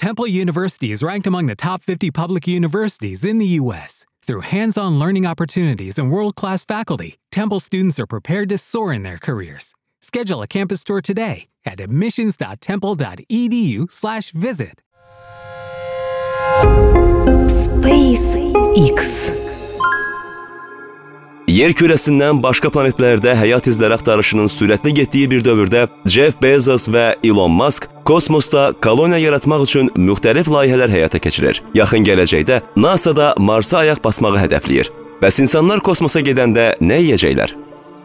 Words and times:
Temple 0.00 0.26
University 0.26 0.90
is 0.92 1.02
ranked 1.02 1.26
among 1.26 1.44
the 1.44 1.54
top 1.54 1.82
50 1.82 2.10
public 2.10 2.48
universities 2.48 3.22
in 3.22 3.36
the 3.36 3.44
U.S. 3.60 4.06
Through 4.22 4.48
hands 4.48 4.78
on 4.78 4.98
learning 4.98 5.26
opportunities 5.26 5.98
and 5.98 6.10
world 6.10 6.36
class 6.36 6.64
faculty, 6.64 7.18
Temple 7.30 7.60
students 7.60 8.00
are 8.00 8.06
prepared 8.06 8.48
to 8.48 8.56
soar 8.56 8.94
in 8.94 9.02
their 9.02 9.18
careers. 9.18 9.74
Schedule 10.00 10.40
a 10.40 10.46
campus 10.46 10.84
tour 10.84 11.02
today 11.02 11.48
at 11.66 11.80
admissions.temple.edu/slash 11.80 14.30
visit. 14.30 14.80
Space 17.50 18.36
X 18.78 19.30
Yer 21.50 21.74
kürəsindən 21.76 22.38
başqa 22.40 22.70
planetlərdə 22.72 23.34
həyat 23.34 23.66
izləri 23.68 23.98
axtarışının 23.98 24.48
sürətli 24.48 24.94
getdiyi 25.02 25.28
bir 25.28 25.44
dövrdə 25.44 25.88
Jeff 26.06 26.40
Bezos 26.40 26.88
və 26.88 27.16
Elon 27.26 27.52
Musk 27.52 27.99
kosmosda 28.10 28.72
koloniya 28.82 29.18
yaratmaq 29.18 29.62
üçün 29.62 29.88
müxtəlif 29.94 30.48
layihələr 30.50 30.90
həyata 30.90 31.18
keçirir. 31.22 31.60
Yaxın 31.78 32.02
gələcəkdə 32.08 32.56
NASA-da 32.76 33.34
Marsa 33.38 33.84
ayaq 33.84 34.00
basmağı 34.02 34.40
hədəfləyir. 34.44 34.90
Bəs 35.22 35.38
insanlar 35.44 35.78
kosmosa 35.78 36.18
gedəndə 36.26 36.64
nə 36.82 36.96
yeyəcəklər? 37.04 37.54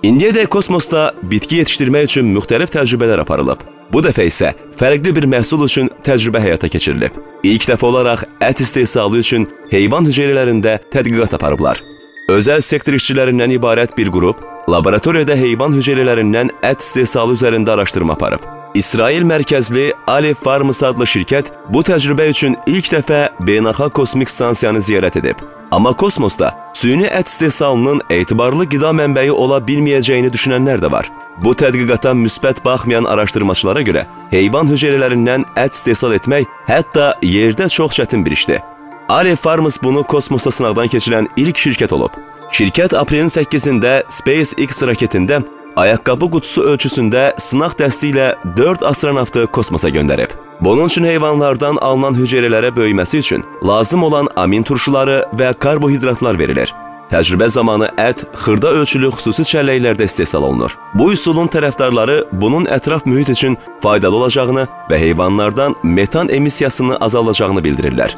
İndiyədək 0.05 0.51
kosmosda 0.53 1.07
bitki 1.31 1.63
yetişdirmək 1.63 2.05
üçün 2.11 2.29
müxtəlif 2.35 2.69
təcrübələr 2.75 3.23
aparılıb. 3.23 3.63
Bu 3.93 4.03
dəfə 4.05 4.27
isə 4.29 4.51
fərqli 4.77 5.15
bir 5.17 5.25
məhsul 5.31 5.65
üçün 5.65 5.89
təcrübə 6.05 6.43
həyata 6.43 6.69
keçirilib. 6.69 7.17
İlk 7.41 7.65
dəfə 7.71 7.89
olaraq 7.89 8.27
ət 8.45 8.61
istehsalı 8.61 9.23
üçün 9.25 9.47
heyvan 9.71 10.05
hüceyrələrində 10.05 10.77
tədqiqat 10.93 11.33
aparıblar. 11.39 11.81
Özəl 12.29 12.61
sektor 12.61 12.93
işçilərindən 12.99 13.57
ibarət 13.57 13.97
bir 13.97 14.13
qrup 14.13 14.45
laboratoriyada 14.69 15.37
heyvan 15.41 15.73
hüceyrələrindən 15.79 16.53
ət 16.61 16.85
istehsalı 16.85 17.39
üzərində 17.39 17.73
araşdırma 17.73 18.13
aparıb. 18.19 18.54
İsrail 18.75 19.23
mərkəzli 19.23 19.93
Aleph 20.07 20.41
Farms 20.43 20.81
adlı 20.83 21.05
şirkət 21.07 21.51
bu 21.71 21.79
təcrübə 21.87 22.25
üçün 22.33 22.57
ilk 22.67 22.89
dəfə 22.91 23.19
beynəlxalq 23.47 23.93
kosmik 23.95 24.27
stansiyanı 24.29 24.81
ziyarət 24.83 25.15
edib. 25.21 25.39
Amma 25.71 25.93
kosmosda 25.95 26.49
süni 26.75 27.07
ət 27.07 27.31
istehsalının 27.31 28.01
etibarlı 28.11 28.67
qida 28.73 28.91
mənbəyi 28.99 29.31
ola 29.31 29.61
bilməyəcəyini 29.63 30.33
düşünənlər 30.35 30.83
də 30.83 30.91
var. 30.91 31.07
Bu 31.39 31.55
tədqiqata 31.55 32.11
müsbət 32.19 32.59
baxmayan 32.67 33.07
araşdırmaçılara 33.15 33.87
görə 33.87 34.05
heyvan 34.35 34.67
hüceyrələrindən 34.67 35.47
ət 35.55 35.79
istehsal 35.79 36.19
etmək 36.19 36.51
hətta 36.67 37.13
yerdə 37.23 37.71
çox 37.71 37.95
çətin 37.95 38.27
bir 38.27 38.35
işdir. 38.35 38.59
Are 39.07 39.35
Farms 39.35 39.79
bunu 39.83 40.03
kosmosa 40.03 40.51
sınaqdan 40.51 40.91
keçirən 40.91 41.31
ilk 41.39 41.63
şirkət 41.63 41.95
olub. 41.95 42.11
Şirkət 42.51 42.93
aprelin 42.99 43.31
8-də 43.31 44.01
SpaceX 44.11 44.83
raketində 44.83 45.45
ayaqqabı 45.75 46.29
qutusu 46.31 46.63
ölçüsündə 46.71 47.27
sınaq 47.41 47.75
dəsti 47.79 48.13
ilə 48.13 48.31
4 48.57 48.83
astronavtı 48.83 49.45
kosmosa 49.47 49.89
göndərib. 49.89 50.33
Bunun 50.61 50.87
üçün 50.87 51.03
heyvanlardan 51.03 51.77
alınan 51.81 52.15
hüceyrələrə 52.15 52.71
böyüməsi 52.75 53.17
üçün 53.17 53.43
lazım 53.63 54.03
olan 54.03 54.27
amin 54.35 54.63
turşuları 54.63 55.23
və 55.39 55.53
karbohidratlar 55.59 56.39
verilir. 56.39 56.73
Təcrübə 57.11 57.47
zamanı 57.49 57.91
ət 58.01 58.23
xırda 58.33 58.71
ölçülü 58.79 59.11
xüsusi 59.13 59.43
çəlləklərdə 59.51 60.07
istehsal 60.09 60.43
olunur. 60.43 60.73
Bu 60.93 61.11
üsulun 61.13 61.47
tərəfdarları 61.53 62.23
bunun 62.31 62.65
ətraf 62.65 63.05
mühit 63.05 63.29
üçün 63.29 63.57
faydalı 63.83 64.15
olacağını 64.15 64.67
və 64.89 64.99
heyvanlardan 64.99 65.75
metan 65.83 66.29
emissiyasını 66.29 66.97
azaldacağını 66.97 67.61
bildirirlər. 67.61 68.15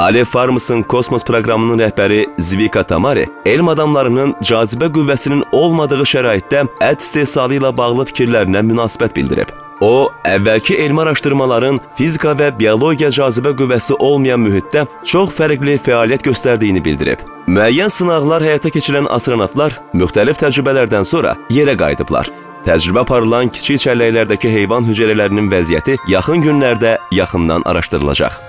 Alev 0.00 0.24
Farms'ın 0.24 0.82
kosmos 0.82 1.24
proqramının 1.24 1.78
rəhbəri 1.78 2.26
Zvika 2.38 2.82
Tamari 2.82 3.26
elm 3.44 3.68
adamlarının 3.68 4.30
cazibə 4.40 4.86
qüvvəsinin 4.96 5.42
olmadığı 5.52 6.06
şəraitdə 6.12 6.62
ət 6.86 7.02
istehsalı 7.04 7.58
ilə 7.58 7.72
bağlı 7.76 8.06
fikirlərinə 8.08 8.62
münasibət 8.64 9.12
bildirib. 9.18 9.50
O, 9.84 10.08
əvvəlki 10.24 10.78
elmi 10.86 11.02
araşdırmaların 11.02 11.80
fizika 11.98 12.32
və 12.32 12.48
biologiya 12.58 13.10
cazibə 13.12 13.52
qüvvəsi 13.58 13.98
olmayan 13.98 14.40
mühitdə 14.40 14.86
çox 15.04 15.34
fərqli 15.36 15.76
fəaliyyət 15.84 16.24
göstərdiyini 16.30 16.80
bildirib. 16.84 17.20
Müəyyən 17.48 17.92
sınaqlar 17.92 18.46
həyata 18.48 18.72
keçirilən 18.72 19.10
astronavtlar 19.12 19.76
müxtəlif 19.92 20.40
təcrübələrdən 20.40 21.04
sonra 21.04 21.34
yerə 21.52 21.76
qayıdıblar. 21.76 22.32
Təcrübə 22.64 23.04
aparılan 23.04 23.52
kiçik 23.52 23.84
çəlləklərdəki 23.84 24.48
heyvan 24.56 24.88
hüceyrələrinin 24.88 25.52
vəziyyəti 25.52 25.98
yaxın 26.08 26.48
günlərdə 26.48 26.96
yaxından 27.20 27.68
araşdırılacaq. 27.68 28.40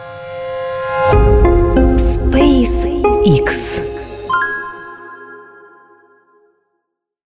X 3.23 3.90